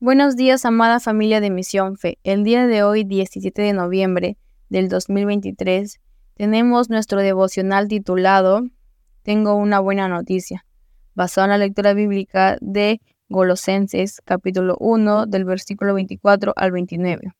[0.00, 2.20] Buenos días, amada familia de Misión Fe.
[2.22, 5.98] El día de hoy, 17 de noviembre del 2023,
[6.34, 8.62] tenemos nuestro devocional titulado
[9.24, 10.64] Tengo una buena noticia,
[11.16, 17.32] basado en la lectura bíblica de Golosenses capítulo 1 del versículo 24 al 29.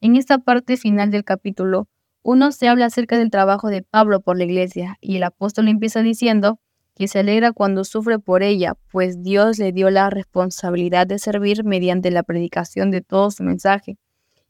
[0.00, 1.88] En esta parte final del capítulo
[2.22, 6.02] 1 se habla acerca del trabajo de Pablo por la iglesia y el apóstol empieza
[6.02, 6.60] diciendo
[6.98, 11.62] que se alegra cuando sufre por ella, pues Dios le dio la responsabilidad de servir
[11.62, 13.98] mediante la predicación de todo su mensaje,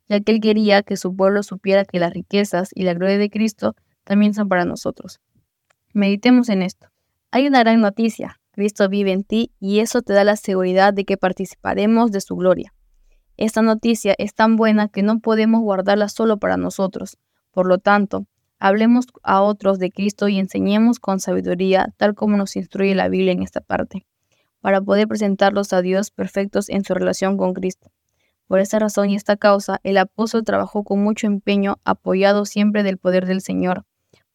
[0.08, 3.28] ya que él quería que su pueblo supiera que las riquezas y la gloria de
[3.28, 5.20] Cristo también son para nosotros.
[5.92, 6.88] Meditemos en esto.
[7.30, 8.40] Hay una gran noticia.
[8.52, 12.34] Cristo vive en ti y eso te da la seguridad de que participaremos de su
[12.34, 12.72] gloria.
[13.36, 17.18] Esta noticia es tan buena que no podemos guardarla solo para nosotros.
[17.52, 18.26] Por lo tanto,
[18.60, 23.32] Hablemos a otros de Cristo y enseñemos con sabiduría, tal como nos instruye la Biblia
[23.32, 24.04] en esta parte,
[24.60, 27.90] para poder presentarlos a Dios perfectos en su relación con Cristo.
[28.48, 32.98] Por esta razón y esta causa, el apóstol trabajó con mucho empeño, apoyado siempre del
[32.98, 33.84] poder del Señor,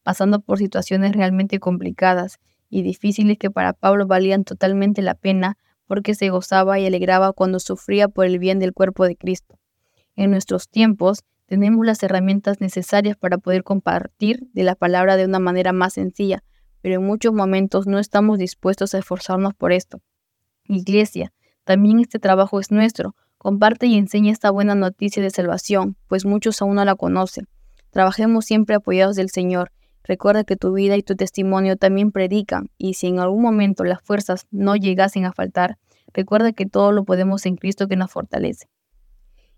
[0.03, 6.15] pasando por situaciones realmente complicadas y difíciles que para Pablo valían totalmente la pena porque
[6.15, 9.59] se gozaba y alegraba cuando sufría por el bien del cuerpo de Cristo.
[10.15, 15.39] En nuestros tiempos, tenemos las herramientas necesarias para poder compartir de la palabra de una
[15.39, 16.43] manera más sencilla,
[16.81, 20.01] pero en muchos momentos no estamos dispuestos a esforzarnos por esto.
[20.65, 23.15] Iglesia, también este trabajo es nuestro.
[23.37, 27.47] Comparte y enseña esta buena noticia de salvación, pues muchos aún no la conocen.
[27.89, 29.71] Trabajemos siempre apoyados del Señor.
[30.03, 34.01] Recuerda que tu vida y tu testimonio también predican, y si en algún momento las
[34.01, 35.77] fuerzas no llegasen a faltar,
[36.13, 38.67] recuerda que todo lo podemos en Cristo que nos fortalece.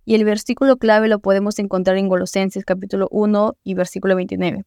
[0.05, 4.63] Y el versículo clave lo podemos encontrar en Colosenses capítulo 1 y versículo 29.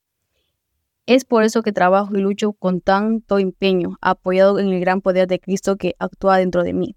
[1.07, 5.29] Es por eso que trabajo y lucho con tanto empeño, apoyado en el gran poder
[5.29, 6.97] de Cristo que actúa dentro de mí.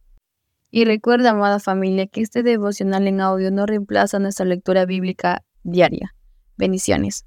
[0.71, 6.15] Y recuerda, amada familia, que este devocional en audio no reemplaza nuestra lectura bíblica diaria.
[6.57, 7.25] Bendiciones.